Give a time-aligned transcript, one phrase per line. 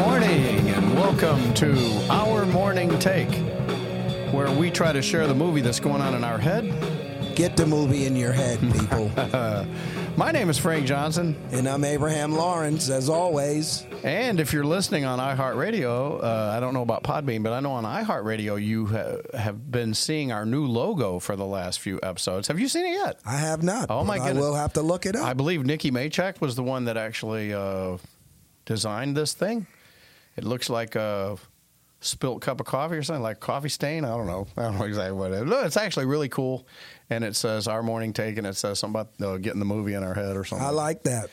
[0.00, 1.76] morning, and welcome to
[2.08, 3.28] Our Morning Take,
[4.32, 6.64] where we try to share the movie that's going on in our head.
[7.36, 9.10] Get the movie in your head, people.
[10.16, 13.84] My name is Frank Johnson, and I'm Abraham Lawrence, as always.
[14.02, 17.72] and if you're listening on iHeartRadio, uh, I don't know about Podbean, but I know
[17.72, 22.48] on iHeartRadio you ha- have been seeing our new logo for the last few episodes.
[22.48, 23.20] Have you seen it yet?
[23.26, 23.90] I have not.
[23.90, 24.38] Oh, my goodness.
[24.38, 25.26] I will have to look it up.
[25.26, 27.98] I believe Nikki Maychak was the one that actually uh,
[28.64, 29.66] designed this thing.
[30.40, 31.36] It looks like a
[32.00, 34.06] spilt cup of coffee or something, like coffee stain.
[34.06, 34.46] I don't know.
[34.56, 35.44] I don't know exactly what it is.
[35.44, 36.66] No, it's actually really cool.
[37.10, 39.92] And it says our morning take, and it says something about uh, getting the movie
[39.92, 40.66] in our head or something.
[40.66, 41.28] I like that.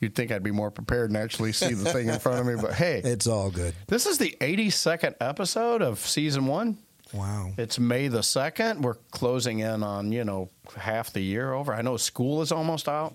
[0.00, 2.54] You'd think I'd be more prepared and actually see the thing in front of me,
[2.60, 3.72] but hey, It's all good.
[3.86, 6.78] this is the 82nd episode of season one.
[7.12, 7.52] Wow.
[7.56, 8.80] It's May the 2nd.
[8.82, 11.72] We're closing in on, you know, half the year over.
[11.72, 13.14] I know school is almost out.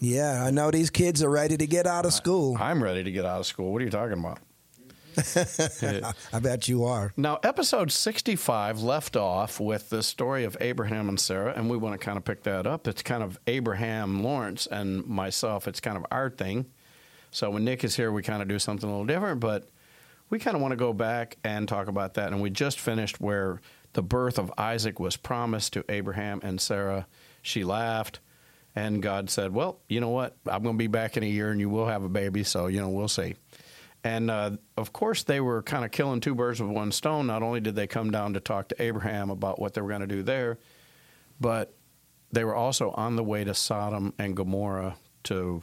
[0.00, 2.56] Yeah, I know these kids are ready to get out of school.
[2.58, 3.72] I'm ready to get out of school.
[3.72, 4.38] What are you talking about?
[6.32, 7.12] I bet you are.
[7.16, 11.98] Now, episode 65 left off with the story of Abraham and Sarah, and we want
[11.98, 12.86] to kind of pick that up.
[12.86, 15.66] It's kind of Abraham, Lawrence, and myself.
[15.66, 16.66] It's kind of our thing.
[17.32, 19.68] So when Nick is here, we kind of do something a little different, but
[20.30, 22.32] we kind of want to go back and talk about that.
[22.32, 23.60] And we just finished where
[23.94, 27.06] the birth of Isaac was promised to Abraham and Sarah.
[27.42, 28.20] She laughed,
[28.78, 30.36] and God said, Well, you know what?
[30.46, 32.68] I'm going to be back in a year, and you will have a baby, so,
[32.68, 33.34] you know, we'll see.
[34.04, 37.26] And uh, of course, they were kind of killing two birds with one stone.
[37.26, 40.02] Not only did they come down to talk to Abraham about what they were going
[40.02, 40.58] to do there,
[41.40, 41.74] but
[42.30, 45.60] they were also on the way to Sodom and Gomorrah to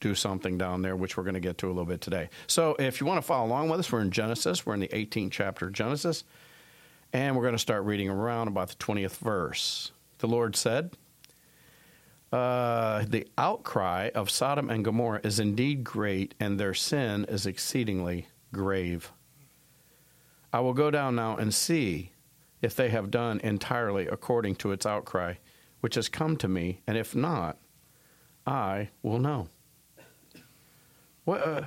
[0.00, 2.28] do something down there, which we're going to get to a little bit today.
[2.46, 4.64] So if you want to follow along with us, we're in Genesis.
[4.64, 6.22] We're in the 18th chapter of Genesis,
[7.12, 9.90] and we're going to start reading around about the 20th verse.
[10.18, 10.92] The Lord said,
[12.32, 18.26] uh, the outcry of Sodom and Gomorrah is indeed great, and their sin is exceedingly
[18.52, 19.12] grave.
[20.52, 22.12] I will go down now and see
[22.62, 25.34] if they have done entirely according to its outcry,
[25.80, 27.58] which has come to me, and if not,
[28.46, 29.48] I will know.
[31.24, 31.62] What, uh,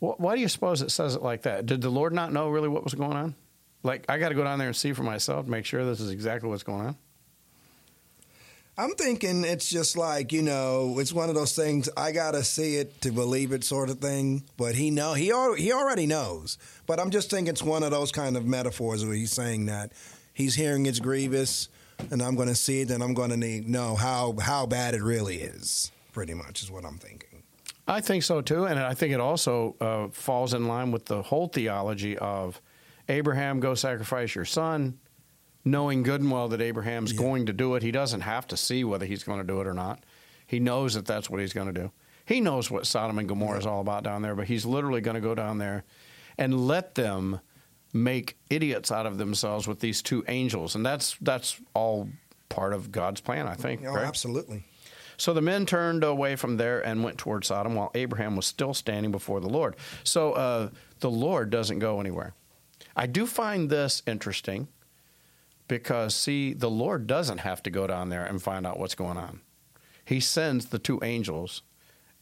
[0.00, 1.66] wh- why do you suppose it says it like that?
[1.66, 3.34] Did the Lord not know really what was going on?
[3.82, 6.10] Like, I got to go down there and see for myself, make sure this is
[6.10, 6.96] exactly what's going on?
[8.78, 11.88] I'm thinking it's just like you know, it's one of those things.
[11.96, 14.44] I gotta see it to believe it, sort of thing.
[14.56, 16.58] But he know he al- he already knows.
[16.86, 19.92] But I'm just thinking it's one of those kind of metaphors where he's saying that
[20.34, 21.68] he's hearing it's grievous,
[22.10, 24.94] and I'm going to see it, and I'm going to need know how how bad
[24.94, 25.90] it really is.
[26.12, 27.42] Pretty much is what I'm thinking.
[27.88, 31.22] I think so too, and I think it also uh, falls in line with the
[31.22, 32.60] whole theology of
[33.08, 34.98] Abraham, go sacrifice your son,
[35.66, 37.18] knowing good and well that Abraham's Yeah.
[37.18, 37.82] going to do it.
[37.82, 40.02] He doesn't have to see whether he's going to do it or not.
[40.46, 41.90] He knows that that's what he's going to do.
[42.24, 45.16] He knows what Sodom and Gomorrah is all about down there, but he's literally going
[45.16, 45.84] to go down there
[46.38, 47.40] and let them
[47.92, 52.08] make idiots out of themselves with these two angels, and that's that's all
[52.48, 53.82] part of God's plan, I think.
[53.84, 54.04] Oh, right?
[54.06, 54.64] absolutely.
[55.16, 58.74] So the men turned away from there and went toward Sodom while Abraham was still
[58.74, 59.74] standing before the Lord.
[60.04, 60.68] So uh,
[61.00, 62.34] the Lord doesn't go anywhere.
[62.94, 64.68] I do find this interesting
[65.68, 69.16] because, see, the Lord doesn't have to go down there and find out what's going
[69.16, 69.40] on.
[70.04, 71.62] He sends the two angels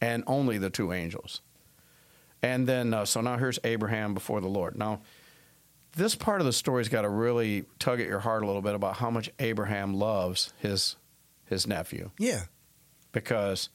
[0.01, 1.41] and only the two angels.
[2.41, 4.77] And then, uh, so now here's Abraham before the Lord.
[4.77, 5.01] Now,
[5.95, 8.75] this part of the story's got to really tug at your heart a little bit
[8.75, 10.95] about how much Abraham loves his
[11.45, 12.41] his nephew Yeah.
[13.11, 13.69] because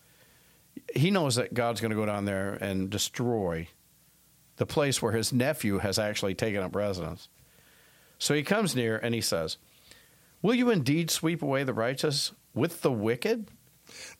[0.94, 3.68] he knows that God's going to go down there and destroy
[4.56, 7.28] the place where his nephew has actually taken up residence.
[8.20, 9.56] So he comes near and he says,
[10.42, 13.48] Will you indeed sweep away the righteous with the wicked?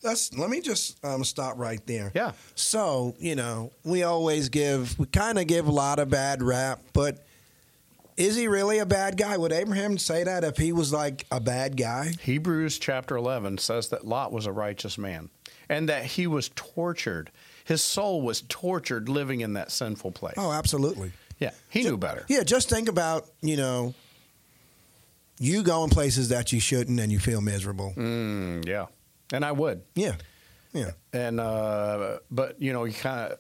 [0.03, 2.11] Let's let me just um, stop right there.
[2.15, 2.33] Yeah.
[2.57, 6.81] So you know, we always give, we kind of give a lot of bad rap,
[6.93, 7.25] but
[8.17, 9.37] is he really a bad guy?
[9.37, 12.13] Would Abraham say that if he was like a bad guy?
[12.21, 15.31] Hebrews chapter 11 says that Lot was a righteous man
[15.69, 17.31] and that he was tortured.
[17.65, 20.35] His soul was tortured living in that sinful place.
[20.37, 21.13] Oh, absolutely.
[21.41, 22.25] Yeah, he knew better.
[22.29, 23.95] Yeah, just think about you know,
[25.39, 27.95] you going places that you shouldn't and you feel miserable.
[27.97, 28.87] Mm, yeah.
[29.33, 29.83] And I would.
[29.95, 30.17] Yeah,
[30.73, 30.91] yeah.
[31.13, 33.39] and uh, but you know he kind of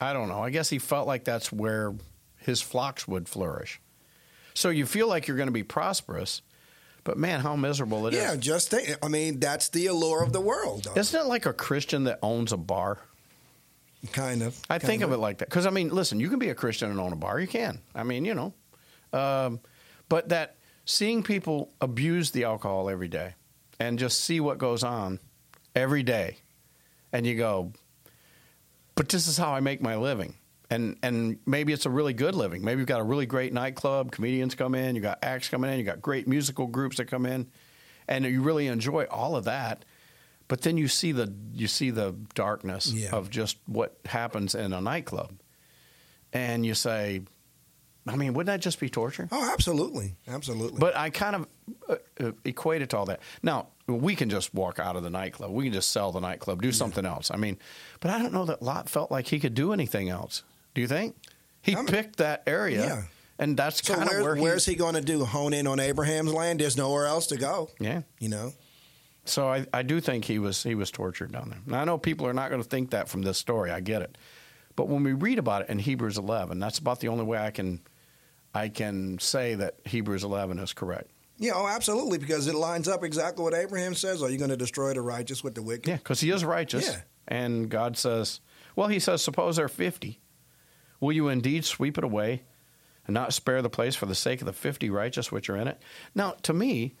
[0.00, 0.42] I don't know.
[0.42, 1.94] I guess he felt like that's where
[2.38, 3.80] his flocks would flourish.
[4.54, 6.42] So you feel like you're going to be prosperous,
[7.02, 8.20] but man, how miserable it is!
[8.20, 8.96] Yeah, just think.
[9.02, 10.84] I mean, that's the allure of the world.
[10.84, 11.00] Though.
[11.00, 13.00] Isn't it like a Christian that owns a bar?
[14.12, 14.58] Kind of.
[14.68, 16.90] I think of it like that because I mean, listen, you can be a Christian
[16.90, 17.40] and own a bar.
[17.40, 17.80] You can.
[17.94, 18.54] I mean, you know,
[19.12, 19.60] um,
[20.08, 23.34] but that seeing people abuse the alcohol every day
[23.80, 25.20] and just see what goes on
[25.74, 26.38] every day,
[27.12, 27.72] and you go,
[28.94, 30.34] but this is how I make my living.
[30.70, 32.64] And and maybe it's a really good living.
[32.64, 35.78] Maybe you've got a really great nightclub, comedians come in, you got acts coming in,
[35.78, 37.48] you got great musical groups that come in,
[38.08, 39.84] and you really enjoy all of that.
[40.48, 43.10] But then you see the you see the darkness Yeah.
[43.12, 45.32] of just what happens in a nightclub,
[46.32, 47.22] and you say,
[48.06, 49.28] I mean, wouldn't that just be torture?
[49.32, 50.78] Oh, absolutely, absolutely.
[50.78, 51.46] But I kind of
[51.88, 53.20] uh, uh, equate it to all that.
[53.42, 55.50] Now, we can just walk out of the nightclub.
[55.50, 57.30] We can just sell the nightclub, do something else.
[57.30, 57.56] I mean,
[58.00, 60.42] but I don't know that Lot felt like he could do anything else.
[60.74, 61.16] Do you think?
[61.62, 63.02] He I'm- picked that area, Yeah.
[63.38, 65.24] and that's so kind of where, where he, where's he going to do?
[65.24, 66.60] Hone in on Abraham's land?
[66.60, 67.70] There's nowhere else to go.
[67.80, 68.02] Yeah.
[68.18, 68.52] You know.
[69.24, 71.60] So I, I do think he was he was tortured down there.
[71.66, 73.70] Now I know people are not going to think that from this story.
[73.70, 74.18] I get it,
[74.76, 77.50] but when we read about it in Hebrews 11, that's about the only way I
[77.50, 77.80] can
[78.54, 81.10] I can say that Hebrews 11 is correct.
[81.38, 84.22] Yeah, oh, absolutely, because it lines up exactly what Abraham says.
[84.22, 85.88] Are you going to destroy the righteous with the wicked?
[85.88, 86.88] Yeah, because he is righteous.
[86.88, 87.00] Yeah.
[87.26, 88.40] And God says,
[88.76, 90.20] well, he says, suppose there are 50.
[91.00, 92.42] Will you indeed sweep it away
[93.06, 95.66] and not spare the place for the sake of the 50 righteous which are in
[95.66, 95.80] it?
[96.14, 96.94] Now, to me,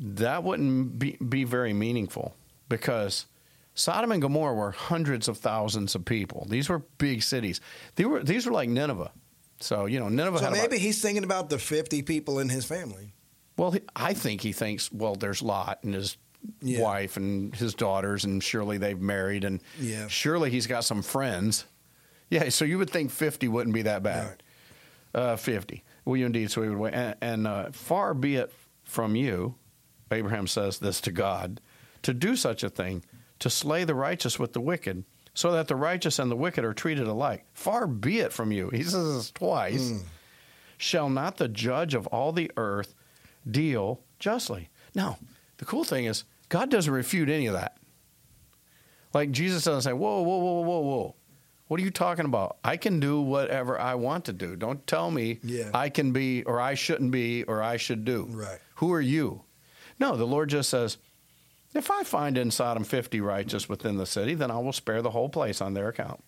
[0.00, 2.34] that wouldn't be, be very meaningful
[2.68, 3.26] because
[3.74, 6.46] Sodom and Gomorrah were hundreds of thousands of people.
[6.48, 7.60] These were big cities.
[7.96, 9.10] They were, these were like Nineveh.
[9.60, 12.48] So, you know, Nineveh So had about- maybe he's thinking about the 50 people in
[12.48, 13.12] his family.
[13.56, 16.16] well, he- I think he thinks, well, there's Lot and his
[16.60, 16.80] Yeah.
[16.82, 20.08] wife and his daughters, and surely they've married, and Yeah.
[20.08, 21.64] surely he's got some friends.
[22.30, 24.42] Yeah, so you would think 50 wouldn't be that bad.
[25.14, 25.22] Right.
[25.22, 25.84] Uh, 50.
[26.04, 26.90] Well, you indeed sweep it away?
[26.92, 28.52] And, and uh, far be it
[28.84, 29.54] from you,
[30.12, 31.60] Abraham says this to God,
[32.02, 33.04] to do such a thing,
[33.38, 35.04] to slay the righteous with the wicked,
[35.34, 37.44] so that the righteous and the wicked are treated alike.
[37.54, 38.68] Far be it from you.
[38.70, 39.90] He says this twice.
[39.90, 39.98] Hmm.
[40.76, 42.94] Shall not the judge of all the earth
[43.50, 44.68] deal justly?
[44.94, 45.18] Now,
[45.58, 47.78] the cool thing is, God doesn't refute any of that.
[49.14, 51.16] Like Jesus doesn't say, whoa, whoa, whoa, whoa, whoa.
[51.68, 52.58] What are you talking about?
[52.64, 54.56] I can do whatever I want to do.
[54.56, 55.70] Don't tell me Yeah.
[55.72, 58.26] I can be or I shouldn't be or I should do.
[58.28, 58.58] Right.
[58.76, 59.44] Who are you?
[59.98, 60.98] No, the Lord just says,
[61.74, 65.10] if I find in Sodom 50 righteous within the city, then I will spare the
[65.10, 66.22] whole place on their account.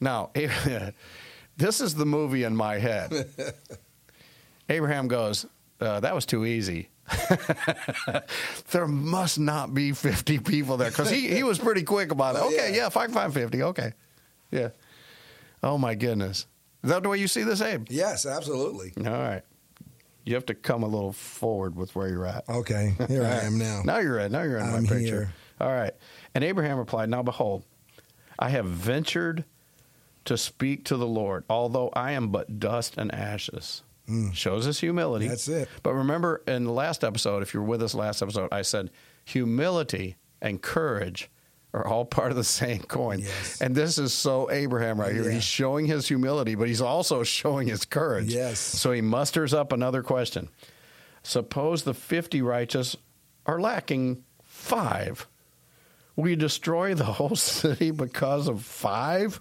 [0.00, 0.30] Now,
[1.56, 3.28] this is the movie in my head.
[4.68, 5.46] Abraham goes,
[5.80, 6.88] uh, that was too easy.
[8.70, 12.42] there must not be 50 people there because he, he was pretty quick about it.
[12.42, 12.76] Oh, Okay, yeah.
[12.82, 13.92] yeah, if I can find 50, okay.
[14.50, 14.68] Yeah.
[15.62, 16.46] Oh, my goodness.
[16.84, 17.86] Is that the way you see this, Abe?
[17.90, 18.92] Yes, absolutely.
[19.04, 19.42] All right.
[20.24, 22.48] You have to come a little forward with where you're at.
[22.48, 23.82] Okay, here I am now.
[23.84, 24.32] Now you're in.
[24.32, 24.98] Now you're in I'm my picture.
[25.00, 25.32] here.
[25.60, 25.94] All right.
[26.34, 27.64] And Abraham replied, Now behold,
[28.38, 29.44] I have ventured
[30.26, 33.82] to speak to the Lord, although I am but dust and ashes.
[34.06, 34.30] Hmm.
[34.32, 35.28] Shows us humility.
[35.28, 35.68] That's it.
[35.82, 38.90] But remember in the last episode, if you were with us last episode, I said
[39.24, 41.30] humility and courage
[41.72, 43.20] are all part of the same coin.
[43.20, 43.60] Yes.
[43.60, 45.24] And this is so Abraham right here.
[45.24, 45.32] Yeah.
[45.32, 48.32] He's showing his humility, but he's also showing his courage.
[48.32, 48.58] Yes.
[48.58, 50.48] So he musters up another question.
[51.22, 52.96] Suppose the 50 righteous
[53.46, 55.28] are lacking five.
[56.16, 59.40] Will you destroy the whole city because of five?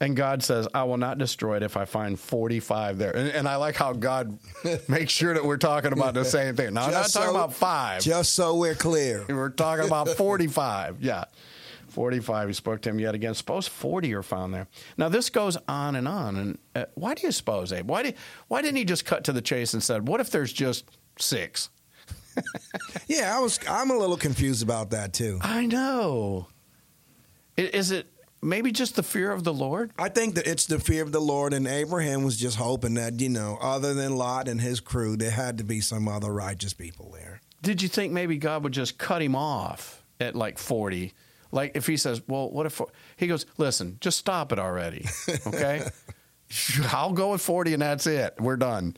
[0.00, 3.16] And God says, I will not destroy it if I find 45 there.
[3.16, 4.38] And, and I like how God
[4.88, 6.74] makes sure that we're talking about the same thing.
[6.74, 8.02] Now, I'm not talking so- about five.
[8.02, 9.24] Just so we're clear.
[9.28, 11.02] We're talking about 45.
[11.02, 11.24] Yeah.
[11.88, 12.48] 45.
[12.48, 13.32] He spoke to him yet again.
[13.32, 14.66] Suppose 40 are found there.
[14.98, 16.36] Now, this goes on and on.
[16.36, 17.88] And uh, why do you suppose, Abe?
[17.88, 18.16] Why, did,
[18.48, 20.84] why didn't he just cut to the chase and said, what if there's just
[21.18, 21.70] six?
[23.06, 23.58] Yeah, I was.
[23.68, 25.38] I'm a little confused about that too.
[25.40, 26.48] I know.
[27.56, 28.06] Is it
[28.46, 29.90] maybe just the fear of the Lord?
[29.98, 33.20] I think that it's the fear of the Lord, and Abraham was just hoping that
[33.20, 36.72] you know, other than Lot and his crew, there had to be some other righteous
[36.72, 37.40] people there.
[37.62, 41.12] Did you think maybe God would just cut him off at like 40?
[41.52, 42.80] Like if he says, well, what if
[43.16, 45.06] he goes, listen, just stop it already.
[45.46, 45.82] Okay.
[46.92, 48.34] I'll go at 40 and that's it.
[48.38, 48.96] We're done.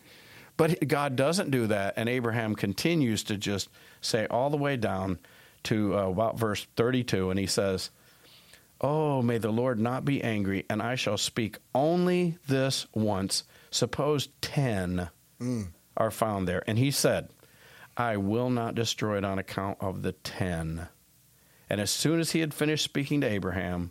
[0.57, 1.95] But God doesn't do that.
[1.97, 3.69] And Abraham continues to just
[4.01, 5.19] say all the way down
[5.65, 7.31] to uh, about verse 32.
[7.31, 7.91] And he says,
[8.81, 13.43] Oh, may the Lord not be angry, and I shall speak only this once.
[13.71, 15.69] Suppose 10 mm.
[15.97, 16.63] are found there.
[16.67, 17.29] And he said,
[17.97, 20.89] I will not destroy it on account of the 10.
[21.69, 23.91] And as soon as he had finished speaking to Abraham,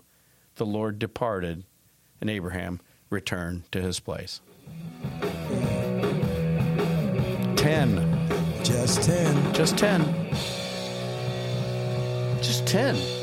[0.55, 1.65] the Lord departed,
[2.21, 2.79] and Abraham
[3.09, 4.39] returned to his place.
[7.57, 8.63] 10.
[8.63, 9.53] Just ten.
[9.53, 10.29] Just 10.
[12.41, 13.16] Just 10.